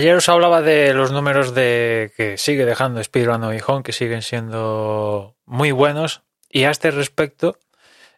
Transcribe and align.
Ayer 0.00 0.16
os 0.16 0.30
hablaba 0.30 0.62
de 0.62 0.94
los 0.94 1.12
números 1.12 1.54
de 1.54 2.14
que 2.16 2.38
sigue 2.38 2.64
dejando 2.64 3.02
Spider-Man 3.02 3.42
No 3.42 3.48
Way 3.48 3.60
Home, 3.66 3.82
que 3.82 3.92
siguen 3.92 4.22
siendo 4.22 5.36
muy 5.44 5.72
buenos. 5.72 6.22
Y 6.48 6.64
a 6.64 6.70
este 6.70 6.90
respecto, 6.90 7.58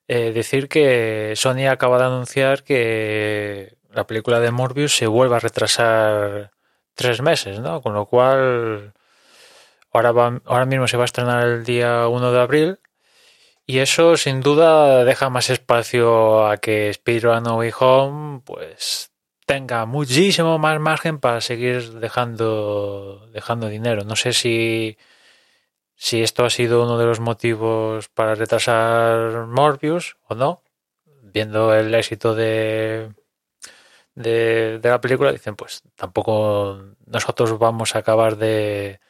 eh, 0.06 0.30
decir 0.32 0.68
que 0.68 1.32
Sony 1.34 1.66
acaba 1.68 1.98
de 1.98 2.04
anunciar 2.04 2.62
que 2.62 3.78
la 3.90 4.06
película 4.06 4.38
de 4.38 4.52
Morbius 4.52 4.96
se 4.96 5.08
vuelve 5.08 5.34
a 5.34 5.40
retrasar 5.40 6.52
tres 6.94 7.20
meses, 7.20 7.58
¿no? 7.58 7.82
Con 7.82 7.94
lo 7.94 8.06
cual, 8.06 8.92
ahora, 9.92 10.40
ahora 10.44 10.66
mismo 10.66 10.86
se 10.86 10.96
va 10.96 11.02
a 11.02 11.06
estrenar 11.06 11.48
el 11.48 11.64
día 11.64 12.06
1 12.06 12.30
de 12.30 12.40
abril. 12.40 12.78
Y 13.66 13.80
eso 13.80 14.16
sin 14.16 14.40
duda 14.40 15.04
deja 15.04 15.30
más 15.30 15.50
espacio 15.50 16.46
a 16.46 16.58
que 16.58 16.90
Spider-Man 16.90 17.42
No 17.42 17.56
Way 17.56 17.72
Home, 17.80 18.42
pues 18.44 19.11
tenga 19.46 19.86
muchísimo 19.86 20.58
más 20.58 20.80
margen 20.80 21.18
para 21.18 21.40
seguir 21.40 22.00
dejando, 22.00 23.26
dejando 23.32 23.68
dinero. 23.68 24.04
No 24.04 24.16
sé 24.16 24.32
si, 24.32 24.96
si 25.94 26.22
esto 26.22 26.44
ha 26.44 26.50
sido 26.50 26.82
uno 26.82 26.98
de 26.98 27.06
los 27.06 27.20
motivos 27.20 28.08
para 28.08 28.34
retrasar 28.34 29.46
Morbius 29.46 30.16
o 30.28 30.34
no. 30.34 30.62
Viendo 31.22 31.74
el 31.74 31.94
éxito 31.94 32.34
de, 32.34 33.12
de, 34.14 34.78
de 34.78 34.88
la 34.88 35.00
película, 35.00 35.32
dicen, 35.32 35.56
pues 35.56 35.82
tampoco 35.96 36.78
nosotros 37.06 37.58
vamos 37.58 37.94
a 37.94 38.00
acabar 38.00 38.36
de, 38.36 39.00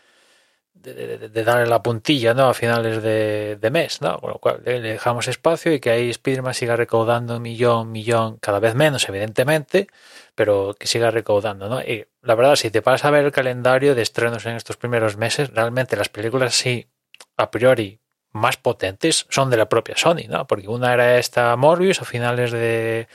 de, 0.82 1.44
darle 1.44 1.66
la 1.66 1.82
puntilla 1.82 2.34
¿no? 2.34 2.48
a 2.48 2.54
finales 2.54 3.02
de, 3.02 3.70
mes, 3.72 4.00
¿no? 4.00 4.18
Con 4.18 4.30
lo 4.30 4.38
cual 4.38 4.62
le 4.64 4.80
le 4.80 4.92
dejamos 4.92 5.28
espacio 5.28 5.72
y 5.72 5.80
que 5.80 5.90
ahí 5.90 6.12
Spiderman 6.12 6.54
siga 6.54 6.76
recaudando 6.76 7.38
millón, 7.40 7.92
millón, 7.92 8.38
cada 8.38 8.58
vez 8.58 8.74
menos, 8.74 9.08
evidentemente, 9.08 9.86
pero 10.34 10.74
que 10.78 10.86
siga 10.86 11.10
recaudando, 11.10 11.68
¿no? 11.68 11.80
Y 11.80 12.06
la 12.22 12.34
verdad, 12.34 12.56
si 12.56 12.70
te 12.70 12.80
vas 12.80 13.04
a 13.04 13.10
ver 13.10 13.24
el 13.24 13.32
calendario 13.32 13.94
de 13.94 14.02
estrenos 14.02 14.44
en 14.46 14.56
estos 14.56 14.76
primeros 14.76 15.16
meses, 15.16 15.50
realmente 15.50 15.96
las 15.96 16.08
películas 16.08 16.54
sí, 16.54 16.88
a 17.36 17.50
priori, 17.50 18.00
más 18.32 18.56
potentes 18.56 19.26
son 19.30 19.50
de 19.50 19.56
la 19.56 19.68
propia 19.68 19.96
Sony, 19.96 20.26
¿no? 20.28 20.46
Porque 20.46 20.68
una 20.68 20.92
era 20.92 21.18
esta 21.18 21.54
Morbius 21.56 22.00
a 22.00 22.04
finales 22.04 22.50
de, 22.50 23.08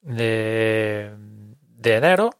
de, 0.00 1.12
de 1.16 1.94
enero 1.94 2.30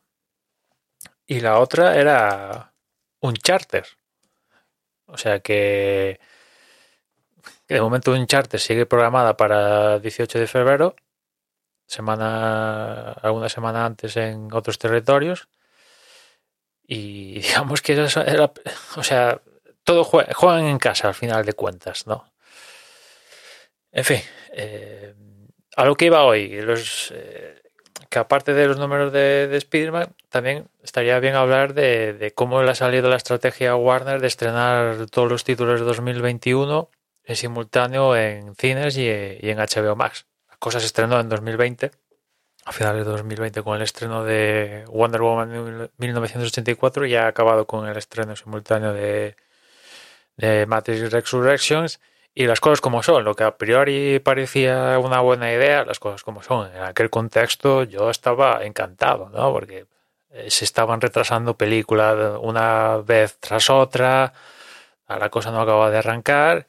y 1.27 1.41
la 1.41 1.59
otra 1.59 1.97
era 1.97 2.73
un 3.21 3.35
charter. 3.35 3.87
O 5.07 5.17
sea 5.17 5.41
que, 5.41 6.19
que 7.67 7.75
de 7.75 7.81
momento 7.81 8.13
un 8.13 8.27
charter 8.27 8.61
sigue 8.61 8.87
programada 8.87 9.37
para 9.37 9.99
18 9.99 10.39
de 10.39 10.47
febrero, 10.47 10.97
semana 11.87 13.13
alguna 13.13 13.49
semana 13.49 13.85
antes 13.87 14.17
en 14.17 14.53
otros 14.53 14.79
territorios. 14.79 15.49
Y 16.87 17.41
digamos 17.41 17.83
que 17.83 17.93
esa 18.05 18.23
era, 18.25 18.53
o 18.97 19.03
sea, 19.03 19.41
todo 19.85 20.05
jue- 20.05 20.33
juegan 20.35 20.65
en 20.67 20.79
casa 20.79 21.09
al 21.09 21.15
final 21.15 21.45
de 21.45 21.53
cuentas, 21.55 22.07
¿no? 22.07 22.33
En 23.93 24.05
fin, 24.05 24.21
eh, 24.53 25.15
a 25.77 25.85
lo 25.85 25.95
que 25.97 26.07
iba 26.07 26.25
hoy, 26.25 26.61
los, 26.61 27.13
eh, 27.15 27.63
que 28.11 28.19
aparte 28.19 28.55
de 28.55 28.67
los 28.67 28.79
números 28.79 29.13
de, 29.13 29.49
de 29.49 29.57
Spider-Man, 29.57 30.15
también 30.29 30.69
estaría 30.83 31.19
bien 31.21 31.35
hablar 31.35 31.75
de, 31.75 32.13
de 32.13 32.33
cómo 32.33 32.63
le 32.63 32.71
ha 32.71 32.75
salido 32.75 33.09
la 33.09 33.17
estrategia 33.17 33.77
Warner 33.77 34.21
de 34.21 34.27
estrenar 34.27 35.07
todos 35.11 35.31
los 35.31 35.45
títulos 35.45 35.81
de 35.81 35.87
2021 35.87 36.91
en 37.25 37.37
simultáneo 37.37 38.17
en 38.17 38.55
cines 38.55 38.97
y, 38.97 39.03
y 39.03 39.51
en 39.51 39.59
HBO 39.59 39.97
Max. 39.97 40.27
La 40.49 40.57
cosa 40.59 40.81
se 40.81 40.87
estrenó 40.87 41.19
en 41.21 41.29
2020, 41.29 41.91
a 42.65 42.73
finales 42.73 43.05
de 43.05 43.11
2020, 43.11 43.63
con 43.63 43.77
el 43.77 43.83
estreno 43.83 44.25
de 44.25 44.85
Wonder 44.89 45.21
Woman 45.21 45.91
1984 45.99 47.07
y 47.07 47.17
ha 47.17 47.27
acabado 47.27 47.67
con 47.67 47.87
el 47.89 47.97
estreno 47.97 48.37
simultáneo 48.37 48.93
de, 48.93 49.37
de 50.37 50.67
Matrix 50.67 51.13
Resurrections. 51.13 52.01
Y 52.39 52.47
las 52.47 52.61
cosas 52.61 52.83
como 52.83 53.03
son, 53.03 53.25
lo 53.25 53.35
que 53.35 53.45
a 53.45 53.57
priori 53.57 54.19
parecía 54.19 54.99
una 54.99 55.21
buena 55.21 55.51
idea, 55.51 55.87
las 55.87 55.99
cosas 55.99 56.23
como 56.23 56.43
son. 56.43 56.71
En 56.77 56.83
aquel 56.83 57.09
contexto 57.09 57.83
yo 57.85 58.11
estaba 58.11 58.63
encantado, 58.63 59.31
¿no? 59.31 59.51
Porque 59.55 59.87
eh, 60.31 60.51
se 60.51 60.67
estaban 60.67 61.01
retrasando 61.01 61.57
películas 61.57 62.39
una 62.43 62.99
vez 62.99 63.39
tras 63.41 63.71
otra, 63.71 64.35
la 65.09 65.31
cosa 65.31 65.51
no 65.51 65.63
acaba 65.63 65.91
de 65.91 65.97
arrancar 65.97 66.67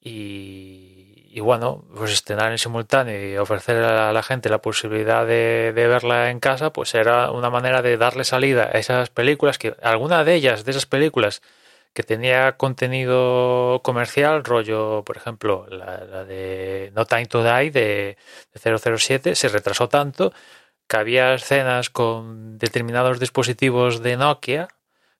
y, 0.00 1.26
y 1.30 1.40
bueno, 1.40 1.84
pues 1.94 2.12
estrenar 2.12 2.50
en 2.52 2.58
simultáneo 2.58 3.30
y 3.30 3.36
ofrecer 3.36 3.76
a 3.84 4.14
la 4.14 4.22
gente 4.22 4.48
la 4.48 4.62
posibilidad 4.62 5.26
de, 5.26 5.74
de 5.74 5.86
verla 5.86 6.30
en 6.30 6.40
casa, 6.40 6.72
pues 6.72 6.94
era 6.94 7.30
una 7.30 7.50
manera 7.50 7.82
de 7.82 7.98
darle 7.98 8.24
salida 8.24 8.70
a 8.72 8.78
esas 8.78 9.10
películas 9.10 9.58
que 9.58 9.76
alguna 9.82 10.24
de 10.24 10.34
ellas, 10.34 10.64
de 10.64 10.70
esas 10.70 10.86
películas, 10.86 11.42
que 11.92 12.02
tenía 12.02 12.56
contenido 12.56 13.80
comercial, 13.82 14.44
rollo, 14.44 15.02
por 15.04 15.16
ejemplo, 15.16 15.66
la, 15.68 16.24
de 16.24 16.92
No 16.94 17.04
Time 17.06 17.26
to 17.26 17.42
Die 17.42 17.70
de, 17.70 18.16
de 18.52 18.60
007, 18.96 19.34
se 19.34 19.48
retrasó 19.48 19.88
tanto 19.88 20.32
que 20.88 20.96
había 20.96 21.34
escenas 21.34 21.90
con 21.90 22.58
determinados 22.58 23.20
dispositivos 23.20 24.02
de 24.02 24.16
Nokia, 24.16 24.68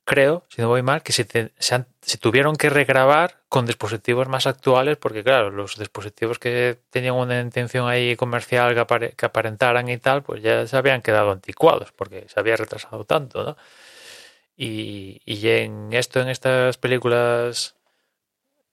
creo, 0.05 0.45
si 0.49 0.61
no 0.63 0.69
voy 0.69 0.83
mal, 0.83 1.03
que 1.03 1.13
se, 1.13 1.27
han- 1.75 1.87
tuvieron 2.21 2.57
que 2.57 2.71
regrabar 2.71 3.39
con 3.49 3.67
dispositivos 3.67 4.29
más 4.29 4.47
actuales, 4.47 4.97
porque 4.97 5.23
claro, 5.23 5.51
los 5.51 5.79
dispositivos 5.79 6.39
que 6.39 6.79
tenían 6.91 7.15
una 7.15 7.41
intención 7.41 7.89
ahí 7.89 8.17
comercial 8.17 8.75
que, 8.75 8.81
apare- 8.81 9.15
que 9.17 9.27
aparentaran 9.27 9.89
y 9.89 9.99
tal, 9.99 10.23
pues 10.23 10.43
ya 10.43 10.67
se 10.67 10.77
habían 10.77 11.03
quedado 11.03 11.31
anticuados, 11.33 11.93
porque 11.93 12.27
se 12.29 12.41
había 12.41 12.57
retrasado 12.57 13.05
tanto, 13.05 13.45
¿no? 13.45 13.57
Y, 14.63 15.23
y 15.25 15.49
en 15.49 15.95
esto, 15.95 16.21
en 16.21 16.29
estas 16.29 16.77
películas 16.77 17.77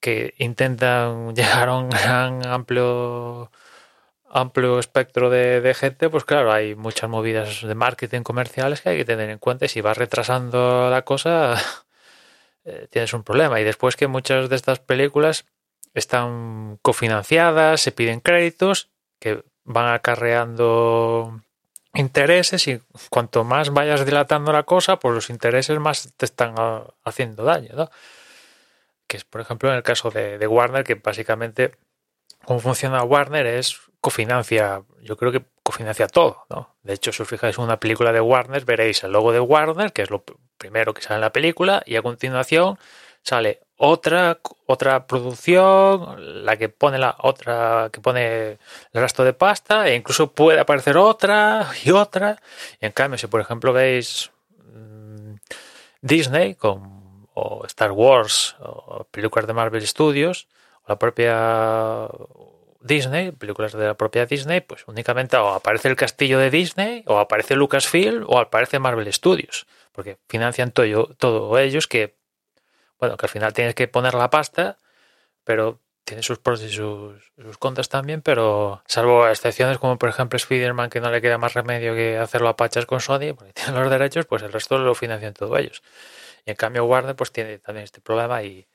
que 0.02 0.34
intentan 0.38 1.34
llegar 1.36 1.70
a 1.70 1.78
un 1.78 1.90
gran 1.90 2.46
amplio 2.46 3.50
amplio 4.30 4.80
espectro 4.80 5.30
de, 5.30 5.74
gente, 5.74 6.10
pues 6.10 6.26
claro, 6.26 6.52
hay 6.52 6.76
muchas 6.76 7.10
movidas 7.10 7.62
de 7.62 7.74
marketing 7.74 8.24
comerciales 8.24 8.82
que 8.82 8.90
hay 8.90 8.98
que 8.98 9.06
tener 9.06 9.30
en 9.30 9.40
cuenta 9.40 9.64
y 9.66 9.70
si 9.70 9.80
vas 9.80 9.98
retrasando 9.98 10.90
la 10.90 11.04
cosa 11.04 11.56
eh, 12.66 12.88
tienes 12.92 13.14
un 13.14 13.24
problema. 13.24 13.62
Y 13.62 13.64
después 13.64 13.96
que 13.96 14.08
muchas 14.08 14.50
de 14.50 14.58
estas 14.58 14.80
películas 14.80 15.46
están 15.94 16.80
cofinanciadas, 16.82 17.80
se 17.80 17.94
piden 17.94 18.20
créditos 18.20 18.90
que 19.20 19.42
van 19.64 19.94
acarreando 19.94 21.42
intereses 21.98 22.68
y 22.68 22.82
cuanto 23.10 23.44
más 23.44 23.72
vayas 23.72 24.06
dilatando 24.06 24.52
la 24.52 24.64
cosa, 24.64 25.00
pues 25.00 25.16
los 25.16 25.30
intereses 25.30 25.80
más 25.80 26.14
te 26.16 26.26
están 26.26 26.54
ah, 26.58 26.84
haciendo 27.04 27.44
daño, 27.44 27.70
¿no? 27.76 27.90
Que 29.08 29.18
es, 29.18 29.24
por 29.24 29.42
ejemplo, 29.42 29.70
en 29.70 29.76
el 29.76 29.84
caso 29.84 30.12
de, 30.12 30.38
de 30.38 30.48
Warner, 30.48 30.84
que 30.84 30.96
básicamente 30.96 31.72
cómo 32.46 32.60
funciona 32.60 33.04
Warner 33.04 33.46
es 33.46 33.80
cofinancia, 34.00 34.84
yo 35.02 35.18
creo 35.18 35.32
que 35.32 35.44
cofinancia 35.64 36.08
todo, 36.08 36.46
¿no? 36.50 36.76
De 36.84 36.94
hecho, 36.94 37.12
si 37.12 37.24
os 37.24 37.28
fijáis 37.28 37.58
en 37.58 37.64
una 37.64 37.80
película 37.80 38.14
de 38.14 38.22
Warner, 38.22 38.64
veréis 38.64 39.04
el 39.04 39.12
logo 39.12 39.32
de 39.32 39.40
Warner, 39.40 39.92
que 39.92 40.04
es 40.04 40.10
lo 40.10 40.24
primero 40.58 40.94
que 40.94 41.02
sale 41.02 41.16
en 41.16 41.22
la 41.22 41.34
película, 41.34 41.84
y 41.86 41.96
a 41.96 42.02
continuación 42.02 42.78
sale 43.28 43.60
otra 43.78 44.40
otra 44.66 45.06
producción, 45.06 46.46
la 46.46 46.58
que 46.58 46.70
pone 46.70 46.98
la 46.98 47.16
otra 47.20 47.90
que 47.92 48.00
pone 48.02 48.52
el 48.94 49.02
resto 49.02 49.24
de 49.24 49.34
pasta, 49.34 49.88
e 49.88 49.96
incluso 49.96 50.32
puede 50.32 50.60
aparecer 50.60 50.98
otra 50.98 51.68
y 51.84 51.92
otra. 51.92 52.42
Y 52.82 52.86
en 52.86 52.92
cambio, 52.92 53.18
si 53.18 53.28
por 53.28 53.42
ejemplo 53.42 53.74
veis 53.74 54.32
mm, 54.74 55.36
Disney 56.02 56.56
con 56.56 57.28
o 57.34 57.66
Star 57.66 57.92
Wars 57.92 58.56
o 58.60 59.04
películas 59.12 59.46
de 59.46 59.54
Marvel 59.54 59.86
Studios 59.86 60.48
o 60.84 60.86
la 60.90 60.98
propia 60.98 62.10
Disney, 62.82 63.32
películas 63.32 63.74
de 63.74 63.86
la 63.86 63.94
propia 63.94 64.26
Disney, 64.26 64.62
pues 64.62 64.88
únicamente 64.88 65.38
o 65.38 65.50
aparece 65.50 65.90
el 65.90 65.96
castillo 65.96 66.40
de 66.40 66.50
Disney, 66.50 67.04
o 67.06 67.20
aparece 67.20 67.56
Lucasfilm, 67.56 68.26
o 68.28 68.40
aparece 68.40 68.80
Marvel 68.80 69.12
Studios, 69.14 69.68
porque 69.92 70.18
financian 70.28 70.72
todo, 70.72 71.14
todo 71.18 71.60
ellos 71.60 71.88
que, 71.88 72.17
bueno, 73.00 73.18
que 73.18 73.26
al 73.26 73.30
final 73.30 73.54
tienes 73.54 73.76
que 73.76 73.88
poner 73.88 74.14
la 74.14 74.30
pasta, 74.30 74.78
pero 75.44 75.80
tiene 76.04 76.24
sus 76.24 76.40
pros 76.40 76.64
y 76.64 76.70
sus, 76.70 77.34
sus 77.38 77.58
contras 77.58 77.90
también, 77.90 78.22
pero 78.22 78.82
salvo 78.88 79.28
excepciones 79.28 79.78
como 79.78 79.98
por 79.98 80.10
ejemplo 80.10 80.38
Spider-Man, 80.38 80.90
que 80.90 81.02
no 81.02 81.12
le 81.12 81.22
queda 81.22 81.38
más 81.38 81.54
remedio 81.54 81.96
que 81.96 82.18
hacerlo 82.18 82.48
a 82.50 82.56
pachas 82.56 82.86
con 82.86 83.02
Sony, 83.02 83.34
porque 83.36 83.54
tienen 83.54 83.76
los 83.76 83.90
derechos, 83.90 84.26
pues 84.26 84.42
el 84.44 84.54
resto 84.54 84.78
lo 84.78 84.96
financian 84.96 85.34
todos 85.34 85.60
ellos. 85.60 85.84
Y 86.46 86.52
en 86.52 86.56
cambio 86.56 86.86
Warner 86.86 87.16
pues 87.16 87.32
tiene 87.32 87.60
también 87.60 87.84
este 87.84 88.00
problema 88.02 88.42
y, 88.44 88.68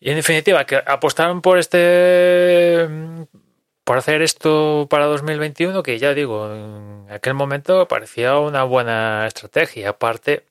y 0.00 0.10
en 0.10 0.16
definitiva, 0.16 0.64
que 0.66 0.76
apostaron 0.86 1.40
por 1.42 1.58
este 1.58 2.88
por 3.84 3.96
hacer 3.96 4.20
esto 4.20 4.86
para 4.90 5.06
2021, 5.06 5.82
que 5.82 5.98
ya 5.98 6.12
digo, 6.12 6.52
en 6.52 7.06
aquel 7.10 7.32
momento 7.32 7.88
parecía 7.88 8.36
una 8.38 8.62
buena 8.64 9.26
estrategia. 9.26 9.88
Aparte, 9.88 10.44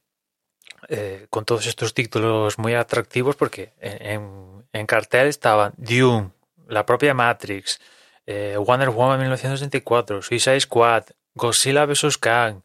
eh, 0.89 1.27
con 1.29 1.45
todos 1.45 1.65
estos 1.67 1.93
títulos 1.93 2.57
muy 2.57 2.73
atractivos, 2.73 3.35
porque 3.35 3.73
en, 3.79 4.85
cartel 4.85 5.27
estaban 5.27 5.73
Dune, 5.77 6.31
la 6.67 6.85
propia 6.85 7.13
Matrix, 7.13 7.79
eh, 8.25 8.55
Wonder 8.57 8.89
Woman 8.89 9.19
1964, 9.19 10.21
Suicide 10.21 10.59
Squad, 10.59 11.03
Godzilla 11.33 11.85
vs. 11.85 12.17
Kang, 12.17 12.61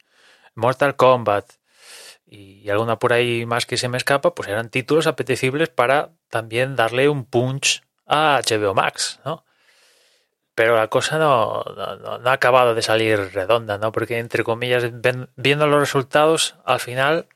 Mortal 0.55 0.97
Kombat 0.97 1.53
y 2.27 2.69
alguna 2.71 2.99
por 2.99 3.13
ahí 3.13 3.45
más 3.47 3.67
que 3.67 3.77
se 3.77 3.89
me 3.89 3.99
escapa, 3.99 4.35
pues 4.35 4.49
eran 4.49 4.71
títulos 4.71 5.07
apetecibles 5.07 5.69
para 5.69 6.11
también 6.29 6.77
darle 6.77 7.09
un 7.09 7.25
punch 7.25 7.83
a 8.07 8.39
HBO 8.39 8.75
Max, 8.75 9.21
¿no? 9.25 9.45
Pero 10.55 10.77
la 10.77 10.89
cosa 10.89 11.19
no 11.19 11.63
ha 12.25 12.33
acabado 12.33 12.75
de 12.75 12.83
salir 12.83 13.19
redonda, 13.33 13.79
¿no? 13.79 13.91
Porque, 13.91 14.19
entre 14.19 14.45
comillas, 14.45 14.85
ven- 14.93 15.31
viendo 15.37 15.67
los 15.67 15.81
resultados, 15.81 16.57
al 16.65 16.79
final 16.81 17.27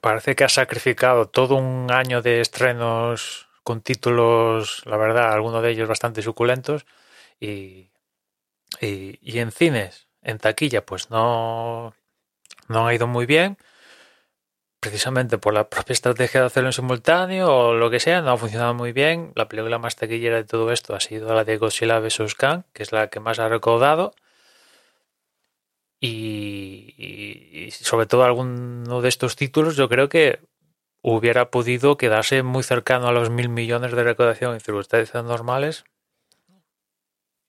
parece 0.00 0.36
que 0.36 0.44
ha 0.44 0.48
sacrificado 0.48 1.28
todo 1.28 1.56
un 1.56 1.90
año 1.90 2.22
de 2.22 2.40
estrenos 2.40 3.48
con 3.62 3.82
títulos, 3.82 4.82
la 4.86 4.96
verdad, 4.96 5.32
algunos 5.32 5.62
de 5.62 5.70
ellos 5.70 5.88
bastante 5.88 6.22
suculentos, 6.22 6.86
y, 7.40 7.90
y, 8.80 9.38
en 9.38 9.52
cines, 9.52 10.08
en 10.22 10.38
taquilla, 10.38 10.84
pues 10.84 11.10
no, 11.10 11.94
no 12.68 12.86
ha 12.86 12.94
ido 12.94 13.06
muy 13.06 13.26
bien, 13.26 13.58
precisamente 14.80 15.38
por 15.38 15.54
la 15.54 15.68
propia 15.68 15.92
estrategia 15.92 16.40
de 16.40 16.46
hacerlo 16.46 16.68
en 16.70 16.72
simultáneo 16.72 17.54
o 17.54 17.74
lo 17.74 17.90
que 17.90 18.00
sea, 18.00 18.22
no 18.22 18.32
ha 18.32 18.38
funcionado 18.38 18.74
muy 18.74 18.92
bien. 18.92 19.32
La 19.34 19.48
película 19.48 19.78
más 19.78 19.96
taquillera 19.96 20.36
de 20.36 20.44
todo 20.44 20.72
esto 20.72 20.94
ha 20.94 21.00
sido 21.00 21.34
la 21.34 21.44
de 21.44 21.58
Godzilla 21.58 21.98
vs. 21.98 22.34
Kang, 22.36 22.62
que 22.72 22.82
es 22.84 22.92
la 22.92 23.08
que 23.08 23.20
más 23.20 23.38
ha 23.38 23.48
recaudado. 23.48 24.14
Y, 26.00 27.70
sobre 27.72 28.06
todo 28.06 28.24
alguno 28.24 29.02
de 29.02 29.08
estos 29.08 29.34
títulos 29.36 29.76
yo 29.76 29.88
creo 29.88 30.08
que 30.08 30.40
hubiera 31.02 31.50
podido 31.50 31.96
quedarse 31.96 32.42
muy 32.42 32.62
cercano 32.62 33.08
a 33.08 33.12
los 33.12 33.30
mil 33.30 33.48
millones 33.48 33.92
de 33.92 34.04
recaudación 34.04 34.54
en 34.54 34.60
circunstancias 34.60 35.24
normales. 35.24 35.84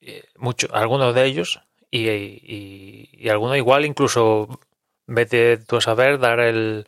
Eh, 0.00 0.24
Mucho, 0.36 0.68
algunos 0.72 1.14
de 1.14 1.24
ellos 1.26 1.60
y, 1.90 2.08
y, 2.08 3.28
alguno 3.28 3.56
igual 3.56 3.84
incluso 3.84 4.48
vete 5.06 5.58
tú 5.58 5.76
a 5.76 5.80
saber 5.80 6.18
dar 6.18 6.40
el 6.40 6.86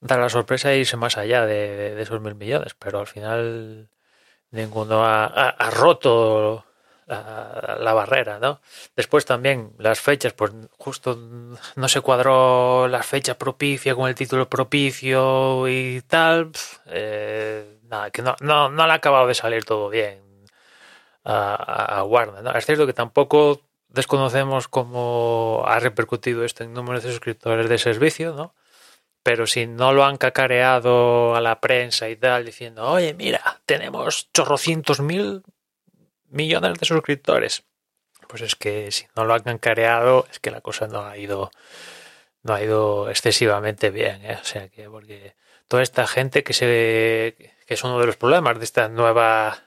dar 0.00 0.20
la 0.20 0.28
sorpresa 0.28 0.72
e 0.72 0.78
irse 0.78 0.96
más 0.96 1.16
allá 1.18 1.44
de, 1.44 2.00
esos 2.00 2.20
mil 2.20 2.34
millones, 2.34 2.74
pero 2.74 3.00
al 3.00 3.06
final 3.06 3.90
ninguno 4.50 5.04
ha- 5.04 5.26
ha 5.26 5.70
roto 5.70 6.64
la, 7.08 7.92
barrera, 7.94 8.38
¿no? 8.38 8.60
Después 8.94 9.24
también 9.24 9.72
las 9.78 10.00
fechas, 10.00 10.34
pues 10.34 10.52
justo 10.76 11.16
no 11.76 11.88
se 11.88 12.00
cuadró 12.02 12.86
la 12.88 13.02
fecha 13.02 13.38
propicia 13.38 13.94
con 13.94 14.08
el 14.08 14.14
título 14.14 14.48
propicio 14.48 15.66
y 15.68 16.02
tal. 16.06 16.50
eh, 16.86 17.78
nada, 17.84 18.10
que 18.10 18.20
no, 18.22 18.36
no, 18.40 18.68
no 18.68 18.86
le 18.86 18.92
ha 18.92 18.96
acabado 18.96 19.26
de 19.26 19.34
salir 19.34 19.64
todo 19.64 19.88
bien 19.88 20.20
a- 21.24 21.98
a 21.98 22.04
Warner, 22.04 22.42
¿no? 22.42 22.52
Es 22.52 22.66
cierto 22.66 22.86
que 22.86 22.92
tampoco 22.92 23.62
desconocemos 23.88 24.68
cómo 24.68 25.64
ha 25.66 25.78
repercutido 25.78 26.44
esto 26.44 26.64
en 26.64 26.74
números 26.74 27.02
de 27.02 27.10
suscriptores 27.10 27.68
de 27.68 27.78
servicio, 27.78 28.34
¿no? 28.34 28.54
Pero 29.22 29.46
si 29.46 29.66
no 29.66 29.92
lo 29.92 30.04
han 30.04 30.16
cacareado 30.16 31.34
a 31.34 31.40
la 31.40 31.60
prensa 31.60 32.08
y 32.08 32.16
tal, 32.16 32.44
diciendo, 32.44 32.88
oye, 32.90 33.14
mira, 33.14 33.60
tenemos 33.66 34.30
chorrocientos 34.32 35.00
mil 35.00 35.42
millones 36.30 36.78
de 36.78 36.86
suscriptores. 36.86 37.64
Pues 38.28 38.42
es 38.42 38.56
que 38.56 38.90
si 38.92 39.06
no 39.16 39.24
lo 39.24 39.34
han 39.34 39.42
cacareado, 39.42 40.26
es 40.30 40.38
que 40.38 40.50
la 40.50 40.60
cosa 40.60 40.86
no 40.86 41.02
ha 41.02 41.16
ido, 41.16 41.50
no 42.42 42.54
ha 42.54 42.62
ido 42.62 43.08
excesivamente 43.08 43.90
bien, 43.90 44.24
¿eh? 44.24 44.38
O 44.40 44.44
sea 44.44 44.68
que, 44.68 44.88
porque 44.90 45.34
toda 45.66 45.82
esta 45.82 46.06
gente 46.06 46.42
que 46.44 46.52
se, 46.52 47.54
que 47.66 47.74
es 47.74 47.84
uno 47.84 47.98
de 48.00 48.06
los 48.06 48.16
problemas 48.16 48.58
de 48.58 48.64
esta 48.64 48.88
nueva, 48.88 49.62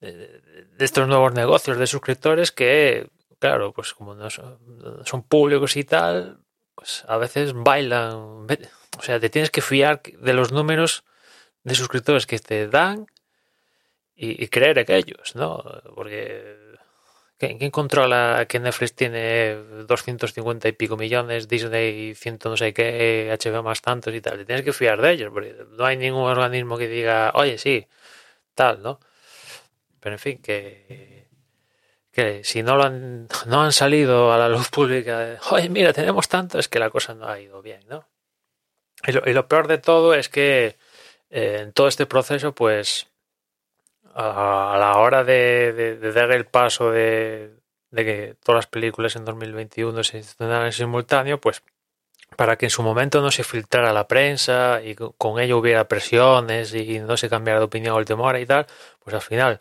de, 0.00 0.42
estos 0.78 1.08
nuevos 1.08 1.32
negocios 1.32 1.78
de 1.78 1.86
suscriptores 1.86 2.52
que, 2.52 3.08
claro, 3.38 3.72
pues 3.72 3.94
como 3.94 4.14
no 4.14 4.30
son, 4.30 4.58
son 5.04 5.22
públicos 5.22 5.76
y 5.76 5.84
tal, 5.84 6.40
pues 6.74 7.04
a 7.08 7.16
veces 7.16 7.52
bailan. 7.52 8.46
O 8.98 9.02
sea, 9.02 9.18
te 9.18 9.30
tienes 9.30 9.50
que 9.50 9.60
fiar 9.60 10.02
de 10.02 10.32
los 10.34 10.52
números 10.52 11.04
de 11.64 11.74
suscriptores 11.74 12.26
que 12.26 12.38
te 12.38 12.68
dan 12.68 13.06
y, 14.20 14.44
y 14.44 14.48
creer 14.48 14.78
en 14.78 14.90
ellos, 14.90 15.34
¿no? 15.34 15.64
Porque 15.94 16.56
¿quién, 17.38 17.70
controla 17.70 18.46
que 18.48 18.60
Netflix 18.60 18.94
tiene 18.94 19.54
250 19.86 20.68
y 20.68 20.72
pico 20.72 20.96
millones, 20.98 21.48
Disney 21.48 22.14
100 22.14 22.38
no 22.44 22.56
sé 22.56 22.74
qué, 22.74 23.34
HBO 23.40 23.62
más 23.62 23.80
tantos 23.80 24.14
y 24.14 24.20
tal? 24.20 24.44
Tienes 24.44 24.64
que 24.64 24.74
fiar 24.74 25.00
de 25.00 25.12
ellos, 25.12 25.30
porque 25.32 25.56
no 25.70 25.84
hay 25.86 25.96
ningún 25.96 26.24
organismo 26.24 26.76
que 26.76 26.88
diga, 26.88 27.32
oye, 27.34 27.56
sí, 27.58 27.86
tal, 28.54 28.82
¿no? 28.82 29.00
Pero 30.00 30.14
en 30.16 30.18
fin, 30.18 30.38
que 30.42 31.20
que 32.12 32.42
si 32.44 32.62
no 32.62 32.76
lo 32.76 32.84
han, 32.84 33.28
no 33.46 33.62
han 33.62 33.72
salido 33.72 34.32
a 34.32 34.38
la 34.38 34.48
luz 34.48 34.68
pública, 34.70 35.38
oye, 35.50 35.68
mira, 35.68 35.92
tenemos 35.92 36.28
tanto, 36.28 36.58
es 36.58 36.68
que 36.68 36.78
la 36.78 36.90
cosa 36.90 37.14
no 37.14 37.26
ha 37.26 37.40
ido 37.40 37.62
bien, 37.62 37.82
¿no? 37.88 38.08
Y 39.06 39.12
lo, 39.12 39.22
y 39.26 39.32
lo 39.32 39.48
peor 39.48 39.68
de 39.68 39.78
todo 39.78 40.14
es 40.14 40.28
que 40.28 40.76
eh, 41.30 41.58
en 41.62 41.72
todo 41.72 41.88
este 41.88 42.06
proceso, 42.06 42.54
pues, 42.54 43.09
a, 44.14 44.76
la 44.78 44.98
hora 44.98 45.24
de, 45.24 45.72
dar 46.12 46.32
el 46.32 46.46
paso 46.46 46.90
de, 46.90 47.52
que 48.04 48.36
todas 48.44 48.58
las 48.60 48.66
películas 48.66 49.16
en 49.16 49.24
2021 49.24 50.02
se 50.04 50.18
estrenaran 50.18 50.66
en 50.66 50.72
simultáneo, 50.72 51.40
pues, 51.40 51.62
para 52.36 52.56
que 52.56 52.66
en 52.66 52.70
su 52.70 52.82
momento 52.82 53.20
no 53.22 53.30
se 53.30 53.44
filtrara 53.44 53.92
la 53.92 54.06
prensa 54.08 54.80
y 54.84 54.94
co- 54.94 55.12
con 55.18 55.40
ello 55.40 55.58
hubiera 55.58 55.88
presiones 55.88 56.74
y 56.74 57.00
no 57.00 57.16
se 57.16 57.28
cambiara 57.28 57.60
de 57.60 57.66
opinión 57.66 57.96
última 57.96 58.22
hora 58.24 58.40
y 58.40 58.46
tal, 58.46 58.66
pues 59.04 59.14
al 59.14 59.22
final 59.22 59.58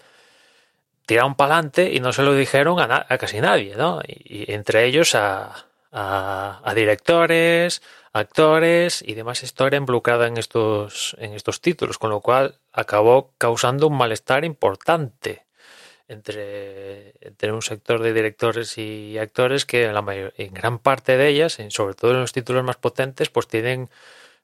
tiraron 1.05 1.35
para 1.35 1.55
adelante 1.55 1.91
y 1.93 2.00
no 2.00 2.13
se 2.13 2.24
lo 2.24 2.33
dijeron 2.33 2.79
a, 2.79 2.88
na- 2.88 3.05
a 3.09 3.17
casi 3.17 3.41
nadie, 3.41 3.75
¿no? 3.75 4.01
Y 4.07 4.51
entre 4.51 4.85
ellos 4.85 5.15
a, 5.15 5.65
a- 5.91 6.74
directores, 6.75 7.81
actores 8.13 9.01
y 9.05 9.13
demás 9.13 9.43
historia 9.43 9.77
involucrada 9.77 10.27
en 10.27 10.38
estos, 10.38 11.15
en 11.19 11.34
estos 11.34 11.62
títulos, 11.62 11.98
con 11.98 12.10
lo 12.10 12.22
cual 12.22 12.60
acabó 12.74 13.34
causando 13.38 13.88
un 13.88 13.98
malestar 13.98 14.46
importante 14.46 15.46
entre, 16.08 17.13
entre 17.22 17.51
un 17.51 17.62
sector 17.62 18.01
de 18.01 18.13
directores 18.13 18.77
y 18.77 19.17
actores 19.19 19.65
que 19.65 19.86
en, 19.86 19.93
la 19.93 20.01
mayor- 20.01 20.34
en 20.38 20.53
gran 20.53 20.79
parte 20.79 21.17
de 21.17 21.27
ellas, 21.27 21.60
en- 21.60 21.72
sobre 21.72 21.93
todo 21.93 22.12
en 22.12 22.22
los 22.22 22.31
títulos 22.34 22.63
más 22.63 22.77
potentes, 22.77 23.29
pues 23.29 23.48
tienen 23.48 23.89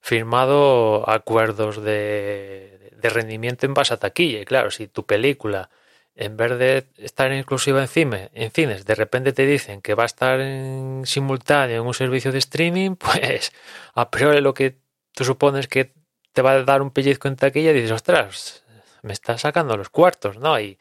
firmado 0.02 1.10
acuerdos 1.10 1.82
de, 1.84 2.92
de 2.96 3.10
rendimiento 3.10 3.66
en 3.66 3.74
base 3.74 3.94
a 3.94 3.98
taquilla. 3.98 4.42
Y 4.42 4.46
claro, 4.46 4.70
si 4.70 4.88
tu 4.88 5.06
película 5.06 5.70
en 6.16 6.38
vez 6.38 6.58
de 6.58 6.88
estar 6.98 7.32
en 7.32 7.40
exclusiva 7.40 7.82
en, 7.82 7.88
cine, 7.88 8.30
en 8.34 8.52
cines, 8.52 8.86
de 8.86 8.96
repente 8.96 9.34
te 9.34 9.46
dicen 9.46 9.82
que 9.82 9.96
va 9.96 10.04
a 10.04 10.06
estar 10.06 10.40
en 10.40 11.04
simultáneo 11.06 11.82
en 11.82 11.88
un 11.88 11.94
servicio 11.94 12.32
de 12.32 12.40
streaming, 12.40 12.96
pues 12.96 13.52
a 13.94 14.10
priori 14.10 14.42
lo 14.42 14.54
que 14.54 14.78
tú 15.14 15.26
supones 15.26 15.68
que 15.68 15.94
te 16.34 16.42
va 16.42 16.52
a 16.54 16.64
dar 16.64 16.82
un 16.82 16.92
pellizco 16.92 17.28
en 17.28 17.36
taquilla 17.36 17.74
dices, 17.74 17.92
ostras, 17.92 18.64
me 19.02 19.14
está 19.14 19.38
sacando 19.38 19.78
los 19.78 19.90
cuartos, 19.90 20.38
¿no? 20.38 20.60
Y, 20.60 20.78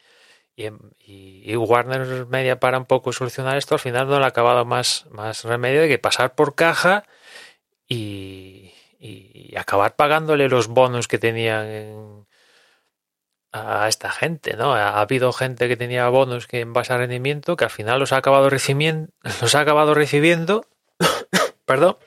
y 0.57 1.55
Warner 1.57 2.27
Media 2.27 2.59
para 2.59 2.77
un 2.77 2.85
poco 2.85 3.11
solucionar 3.11 3.57
esto, 3.57 3.75
al 3.75 3.79
final 3.79 4.07
no 4.07 4.19
le 4.19 4.25
ha 4.25 4.29
acabado 4.29 4.63
más, 4.63 5.05
más 5.11 5.43
remedio 5.43 5.81
de 5.81 5.89
que 5.89 5.99
pasar 5.99 6.33
por 6.33 6.55
caja 6.55 7.03
y, 7.89 8.71
y 8.99 9.53
acabar 9.57 9.95
pagándole 9.95 10.49
los 10.49 10.67
bonos 10.67 11.07
que 11.09 11.19
tenían 11.19 11.65
en, 11.67 12.25
a 13.55 13.87
esta 13.87 14.11
gente, 14.11 14.55
¿no? 14.57 14.73
Ha 14.75 14.99
habido 14.99 15.31
gente 15.31 15.67
que 15.67 15.77
tenía 15.77 16.09
bonos 16.09 16.47
que 16.47 16.59
en 16.59 16.73
base 16.73 16.93
a 16.93 16.97
rendimiento 16.97 17.55
que 17.55 17.63
al 17.63 17.69
final 17.69 17.99
los 17.99 18.11
ha 18.11 18.17
acabado 18.17 18.49
recibiendo, 18.49 19.11
los 19.41 19.55
ha 19.55 19.61
acabado 19.61 19.93
recibiendo, 19.93 20.65
perdón, 21.65 21.97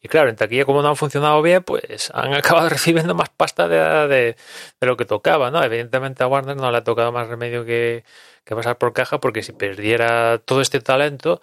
y 0.00 0.08
claro, 0.08 0.28
en 0.28 0.36
taquilla 0.36 0.64
como 0.64 0.82
no 0.82 0.88
han 0.88 0.96
funcionado 0.96 1.42
bien, 1.42 1.62
pues 1.64 2.10
han 2.14 2.34
acabado 2.34 2.68
recibiendo 2.68 3.14
más 3.14 3.30
pasta 3.30 3.68
de, 3.68 4.08
de, 4.08 4.86
lo 4.86 4.96
que 4.96 5.04
tocaba, 5.04 5.50
¿no? 5.50 5.62
Evidentemente 5.62 6.22
a 6.22 6.26
Warner 6.26 6.56
no 6.56 6.70
le 6.70 6.78
ha 6.78 6.84
tocado 6.84 7.10
más 7.12 7.28
remedio 7.28 7.64
que, 7.64 8.04
que 8.44 8.54
pasar 8.54 8.78
por 8.78 8.92
caja 8.92 9.18
porque 9.20 9.42
si 9.42 9.52
perdiera 9.52 10.38
todo 10.38 10.60
este 10.60 10.80
talento 10.80 11.40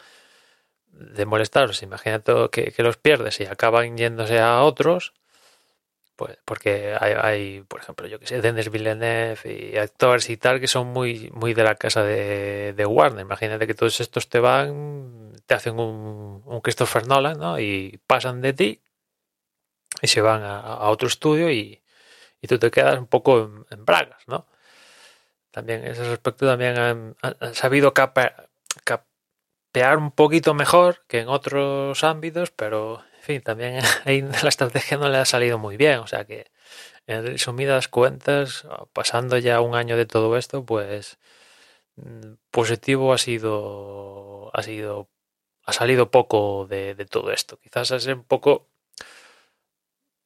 de 0.92 1.26
molestaros, 1.26 1.84
imagínate 1.84 2.34
que, 2.52 2.72
que 2.72 2.84
los 2.84 2.98
pierdes 2.98 3.40
y 3.42 3.46
acaban 3.46 3.98
yéndose 3.98 4.40
a 4.40 4.62
otros, 4.62 5.14
Pues 6.16 6.38
porque 6.46 6.96
hay, 7.00 7.62
por 7.64 7.82
ejemplo, 7.82 8.08
yo 8.08 8.20
que 8.20 8.28
sé, 8.28 8.42
Denis 8.42 8.72
Villeneuve 8.72 9.74
y 9.74 9.78
actores 9.78 10.30
y 10.30 10.38
tal 10.38 10.62
que 10.62 10.68
son 10.68 10.88
muy, 10.88 11.30
muy 11.34 11.54
de 11.54 11.64
la 11.64 11.76
casa 11.76 12.04
de, 12.04 12.86
Warner. 12.88 13.22
Imagínate 13.22 13.68
que 13.68 13.74
todos 13.74 14.00
estos 14.00 14.30
te 14.30 14.40
van, 14.40 15.34
te 15.46 15.56
hacen 15.56 15.78
un, 15.80 16.42
un 16.46 16.62
Christopher 16.62 17.08
Nolan, 17.08 17.38
¿no? 17.38 17.60
Y 17.60 18.00
pasan 18.08 18.42
de 18.42 18.54
ti 18.54 18.82
y 20.02 20.08
se 20.08 20.22
van 20.22 20.44
a, 20.44 20.90
otro 20.90 21.08
estudio 21.08 21.52
y, 21.52 21.82
y 22.42 22.48
tú 22.48 22.60
te 22.60 22.72
quedas 22.72 22.98
un 22.98 23.08
poco 23.08 23.66
en, 23.70 23.86
bragas, 23.86 24.24
¿no? 24.28 24.48
También 25.52 25.84
en 25.84 25.92
ese 25.92 26.08
respecto 26.10 26.46
también 26.46 26.78
han, 26.78 27.16
sabido 27.54 27.94
capa- 27.94 28.50
capear 28.84 29.98
un 29.98 30.12
poquito 30.12 30.54
mejor 30.54 31.04
que 31.08 31.20
en 31.20 31.30
otros 31.30 32.04
ámbitos, 32.04 32.52
pero 32.52 33.04
fin, 33.26 33.42
también 33.42 33.82
ahí 34.06 34.22
la 34.22 34.50
estrategia 34.50 34.98
no 34.98 35.10
le 35.10 35.18
ha 35.18 35.26
salido 35.26 35.58
muy 35.58 35.78
bien. 35.78 36.00
O 36.00 36.08
sea 36.08 36.26
que 36.26 36.48
en 37.08 37.26
resumidas 37.26 37.88
cuentas, 37.88 38.68
pasando 38.94 39.38
ya 39.38 39.62
un 39.62 39.76
año 39.76 39.98
de 39.98 40.06
todo 40.06 40.38
esto, 40.38 40.66
pues 40.66 41.18
mm, 41.98 42.36
positivo 42.52 43.14
ha 43.14 43.18
sido 43.18 44.52
ha 44.54 44.64
sido 44.64 45.10
ha 45.66 45.74
salido 45.74 46.12
poco 46.12 46.68
de, 46.68 46.96
todo 47.10 47.32
esto. 47.32 47.58
Quizás 47.60 47.92
es 47.92 48.08
un 48.08 48.24
poco 48.24 48.68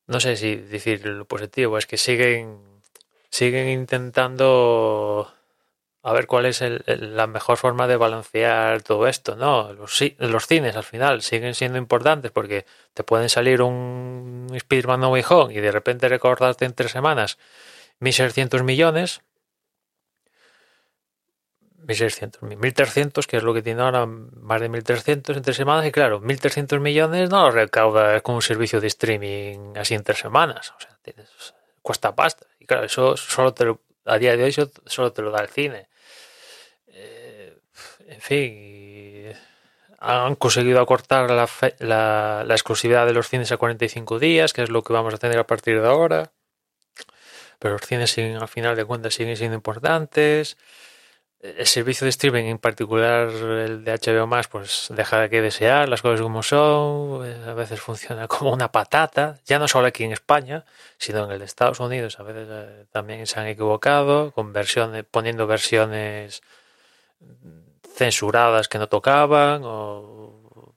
no 0.08 0.20
sé 0.20 0.36
si 0.38 0.56
decir 0.56 1.06
lo 1.06 1.26
positivo, 1.26 1.78
es 1.78 1.86
que 1.88 1.98
siguen 1.98 2.60
siguen 3.30 3.70
intentando 3.70 5.32
a 6.10 6.14
ver 6.14 6.28
cuál 6.28 6.46
es 6.46 6.62
el- 6.62 6.84
la 7.16 7.28
mejor 7.28 7.58
forma 7.58 7.88
de 7.88 7.98
balancear 7.98 8.82
todo 8.84 9.08
esto, 9.08 9.36
¿no? 9.36 9.74
Los, 9.74 10.00
los 10.20 10.48
cines 10.48 10.76
al 10.76 10.84
final 10.84 11.22
siguen 11.22 11.54
siendo 11.56 11.78
importantes 11.78 12.32
porque 12.32 12.66
te 12.94 13.04
pueden 13.04 13.30
salir 13.30 13.62
un 13.62 14.48
Spider-Man 14.54 15.00
No 15.02 15.10
Way 15.12 15.24
Home 15.30 15.54
y 15.54 15.60
de 15.60 15.72
repente 15.72 16.08
recordarte 16.10 16.66
en 16.66 16.74
tres 16.74 16.92
semanas 16.92 17.38
1.600 18.00 18.64
millones. 18.64 19.22
1.600, 21.88 22.42
1.300, 22.42 23.26
que 23.28 23.38
es 23.38 23.44
lo 23.44 23.54
que 23.54 23.62
tiene 23.62 23.82
ahora, 23.82 24.06
más 24.06 24.62
de 24.62 24.70
1.300 24.70 25.38
en 25.38 25.44
tres 25.44 25.56
semanas. 25.58 25.86
Y 25.86 25.92
claro, 25.92 26.20
1.300 26.22 26.80
millones 26.80 27.30
no 27.30 27.46
los 27.46 27.54
recaudas 27.54 28.22
con 28.22 28.36
un 28.36 28.42
servicio 28.42 28.82
de 28.82 28.88
streaming 28.88 29.74
así 29.78 29.96
en 29.96 30.04
tres 30.04 30.20
semanas. 30.20 30.74
O 30.78 30.80
sea, 30.80 30.98
cuesta 31.82 32.16
pasta. 32.16 32.46
Y 32.60 32.66
claro, 32.66 32.86
eso 32.86 33.18
solo 33.18 33.54
te 33.54 33.66
lo, 33.66 33.82
a 34.06 34.18
día 34.18 34.36
de 34.36 34.44
hoy 34.44 34.54
solo 34.86 35.12
te 35.14 35.22
lo 35.22 35.32
da 35.32 35.42
el 35.42 35.50
cine. 35.50 35.88
En 38.16 38.22
fin, 38.22 39.34
han 40.00 40.36
conseguido 40.36 40.82
acortar 40.82 41.30
la, 41.30 41.46
fe- 41.48 41.76
la, 41.80 42.44
la 42.46 42.54
exclusividad 42.56 43.06
de 43.06 43.14
los 43.14 43.28
cines 43.30 43.52
a 43.52 43.58
45 43.58 44.18
días, 44.20 44.54
que 44.54 44.64
es 44.64 44.70
lo 44.70 44.84
que 44.84 44.94
vamos 44.94 45.14
a 45.14 45.18
tener 45.18 45.38
a 45.40 45.46
partir 45.48 45.80
de 45.82 45.88
ahora. 45.88 46.32
Pero 47.60 47.74
los 47.74 47.82
cines 47.86 48.10
siguen, 48.12 48.38
al 48.38 48.48
final 48.48 48.76
de 48.76 48.86
cuentas 48.86 49.14
siguen 49.14 49.38
siendo 49.38 49.56
importantes. 49.56 50.58
El 51.42 51.68
servicio 51.68 52.04
de 52.06 52.10
streaming, 52.10 52.46
en 52.46 52.58
particular 52.58 53.30
el 53.30 53.86
de 53.86 53.94
HBO 53.94 54.30
pues 54.52 54.88
deja 54.90 55.22
de 55.22 55.30
que 55.30 55.42
desear, 55.42 55.88
las 55.88 56.02
cosas 56.02 56.20
como 56.22 56.44
son, 56.44 57.26
eh, 57.26 57.38
a 57.48 57.54
veces 57.54 57.80
funciona 57.80 58.28
como 58.34 58.52
una 58.52 58.72
patata, 58.74 59.40
ya 59.46 59.58
no 59.60 59.68
solo 59.70 59.88
aquí 59.88 60.04
en 60.04 60.12
España, 60.12 60.66
sino 60.98 61.24
en 61.26 61.32
el 61.32 61.40
de 61.40 61.46
Estados 61.46 61.80
Unidos, 61.80 62.20
a 62.20 62.24
veces 62.24 62.48
eh, 62.52 62.86
también 62.92 63.26
se 63.26 63.40
han 63.40 63.48
equivocado, 63.48 64.32
con 64.32 64.52
versiones, 64.52 65.06
poniendo 65.10 65.48
versiones 65.48 66.42
censuradas 68.00 68.70
que 68.70 68.80
no 68.80 68.88
tocaban, 68.88 69.62
o 69.66 70.74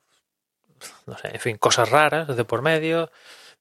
no 1.06 1.16
sé, 1.18 1.28
en 1.32 1.40
fin, 1.40 1.56
cosas 1.56 1.88
raras 1.88 2.36
de 2.36 2.44
por 2.44 2.62
medio. 2.62 3.10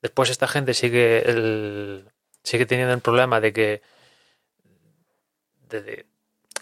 Después 0.02 0.30
esta 0.32 0.48
gente 0.48 0.74
sigue 0.74 1.30
el, 1.30 2.10
sigue 2.44 2.66
teniendo 2.66 2.94
el 2.94 3.02
problema 3.02 3.40
de 3.40 3.54
que 3.54 3.82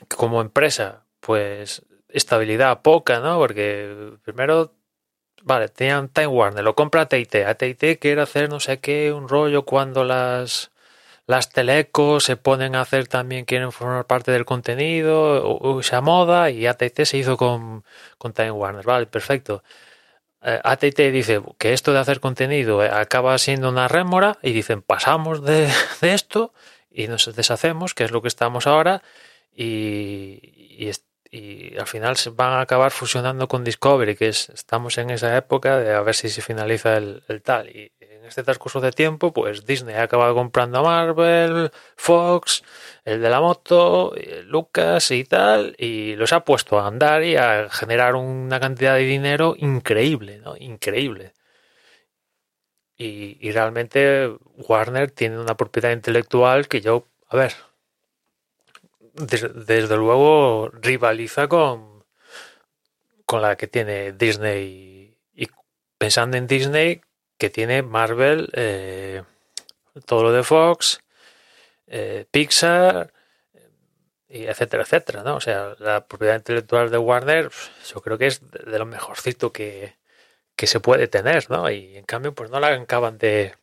como 0.08 0.41
empresa, 0.41 1.06
pues 1.20 1.84
estabilidad 2.10 2.82
poca, 2.82 3.20
¿no? 3.20 3.38
Porque 3.38 4.18
primero, 4.24 4.74
vale, 5.44 5.70
tenían 5.70 6.10
Time 6.10 6.27
Warner, 6.27 6.63
lo 6.63 6.75
compra 6.75 7.03
AT&T, 7.03 7.46
AT&T 7.46 7.98
quiere 8.00 8.22
hacer 8.22 8.50
no 8.50 8.60
sé 8.60 8.79
qué, 8.79 9.13
un 9.13 9.29
rollo 9.29 9.63
cuando 9.63 10.03
las 10.03 10.72
las 11.29 11.50
telecos 11.50 12.24
se 12.24 12.38
ponen 12.38 12.75
a 12.75 12.81
hacer 12.81 13.07
también, 13.07 13.45
quieren 13.45 13.71
formar 13.71 14.07
parte 14.07 14.31
del 14.31 14.45
contenido, 14.45 15.45
o, 15.45 15.79
esa 15.79 16.01
moda, 16.01 16.50
y 16.50 16.65
AT&T 16.65 17.05
se 17.05 17.17
hizo 17.19 17.38
con, 17.38 17.83
con 18.17 18.33
Time 18.33 18.50
Warner, 18.50 18.83
vale, 18.83 19.05
perfecto. 19.05 19.63
Eh, 20.41 20.59
AT&T 20.63 21.12
dice 21.12 21.39
que 21.59 21.74
esto 21.74 21.93
de 21.93 22.00
hacer 22.00 22.19
contenido 22.19 22.83
eh, 22.83 22.89
acaba 22.91 23.38
siendo 23.38 23.69
una 23.69 23.88
rémora 23.88 24.39
y 24.41 24.53
dicen 24.53 24.81
pasamos 24.81 25.43
de, 25.43 25.69
de 26.01 26.13
esto 26.15 26.51
y 26.89 27.07
nos 27.07 27.36
deshacemos, 27.36 27.93
que 27.93 28.05
es 28.05 28.12
lo 28.12 28.24
que 28.24 28.27
estamos 28.27 28.65
ahora, 28.65 29.03
y, 29.53 30.39
y, 31.31 31.77
al 31.77 31.86
final 31.86 32.17
se 32.17 32.31
van 32.31 32.53
a 32.53 32.62
acabar 32.62 32.89
fusionando 32.89 33.48
con 33.48 33.63
Discovery, 33.63 34.15
que 34.15 34.29
es, 34.29 34.50
estamos 34.50 34.98
en 34.98 35.12
esa 35.12 35.38
época 35.38 35.77
de 35.77 35.93
a 35.93 36.01
ver 36.01 36.15
si 36.15 36.29
se 36.29 36.41
finaliza 36.41 36.98
el, 36.98 37.24
el 37.27 37.43
tal. 37.43 37.69
Este 38.29 38.43
transcurso 38.43 38.79
de 38.79 38.91
tiempo, 38.91 39.33
pues 39.33 39.65
Disney 39.65 39.95
ha 39.95 40.03
acabado 40.03 40.33
comprando 40.36 40.79
a 40.79 40.83
Marvel, 40.83 41.71
Fox, 41.98 42.63
el 43.05 43.21
de 43.21 43.29
la 43.29 43.41
moto, 43.41 44.13
Lucas 44.45 45.12
y 45.12 45.24
tal, 45.25 45.75
y 45.77 46.15
los 46.15 46.31
ha 46.33 46.45
puesto 46.45 46.79
a 46.79 46.88
andar 46.88 47.24
y 47.24 47.36
a 47.36 47.69
generar 47.69 48.15
una 48.15 48.59
cantidad 48.59 48.95
de 48.95 49.03
dinero 49.03 49.55
increíble, 49.57 50.39
¿no? 50.39 50.55
Increíble. 50.57 51.33
Y, 52.98 53.38
y 53.39 53.51
realmente 53.51 54.29
Warner 54.57 55.09
tiene 55.12 55.39
una 55.39 55.55
propiedad 55.55 55.91
intelectual 55.91 56.67
que 56.67 56.81
yo, 56.81 57.05
a 57.29 57.38
ver, 57.38 57.53
des- 59.13 59.65
desde 59.65 59.95
luego 59.98 60.69
rivaliza 60.74 61.48
con, 61.48 62.03
con 63.25 63.41
la 63.41 63.55
que 63.55 63.67
tiene 63.67 64.12
Disney. 64.12 65.17
Y 65.33 65.48
pensando 65.98 66.36
en 66.38 66.48
Disney, 66.48 67.01
que 67.39 67.50
tiene 67.50 67.81
Marvel, 67.81 68.50
eh, 68.53 69.24
todo 70.05 70.24
lo 70.24 70.31
de 70.31 70.43
Fox, 70.43 71.01
eh, 71.88 72.25
Pixar, 72.29 73.12
y 74.27 74.46
etcétera, 74.46 74.84
etcétera, 74.84 75.24
¿no? 75.24 75.38
O 75.38 75.41
sea, 75.41 75.75
la 75.79 76.05
propiedad 76.05 76.36
intelectual 76.36 76.91
de 76.91 77.00
Warner, 77.00 77.46
pf, 77.46 77.93
yo 77.93 78.01
creo 78.01 78.17
que 78.19 78.27
es 78.27 78.51
de 78.51 78.60
de 78.72 78.79
lo 78.79 78.86
mejorcito 78.86 79.51
que, 79.51 79.98
que 80.55 80.67
se 80.67 80.79
puede 80.79 81.08
tener, 81.08 81.50
¿no? 81.50 81.69
Y 81.72 81.98
en 81.98 82.05
cambio, 82.05 82.36
pues 82.36 82.51
no 82.51 82.60
la 82.60 82.67
acaban 82.74 83.17
de. 83.17 83.55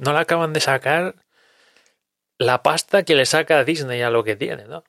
No 0.00 0.12
la 0.12 0.20
acaban 0.20 0.52
de 0.52 0.60
sacar 0.60 1.14
la 2.38 2.62
pasta 2.62 3.02
que 3.04 3.14
le 3.14 3.26
saca 3.26 3.58
a 3.58 3.64
Disney 3.64 4.02
a 4.02 4.10
lo 4.10 4.24
que 4.24 4.36
tiene, 4.36 4.64
¿no? 4.64 4.84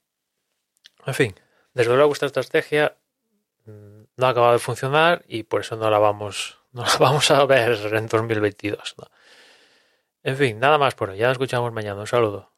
En 1.05 1.13
fin, 1.13 1.35
desde 1.73 1.95
luego 1.95 2.13
esta 2.13 2.27
estrategia 2.27 2.97
mm, 3.65 4.03
no 4.17 4.25
ha 4.25 4.29
acabado 4.29 4.53
de 4.53 4.59
funcionar 4.59 5.25
y 5.27 5.43
por 5.43 5.61
eso 5.61 5.75
no 5.75 5.89
la 5.89 5.99
vamos, 5.99 6.58
no 6.71 6.83
la 6.83 6.95
vamos 6.99 7.29
a 7.31 7.45
ver 7.45 7.77
en 7.93 8.07
2022, 8.07 8.95
¿no? 8.97 9.05
En 10.23 10.35
fin, 10.37 10.59
nada 10.59 10.77
más 10.77 10.95
por 10.95 11.09
hoy. 11.09 11.17
Ya 11.17 11.27
nos 11.27 11.33
escuchamos 11.35 11.71
mañana. 11.71 11.99
Un 12.01 12.07
saludo. 12.07 12.51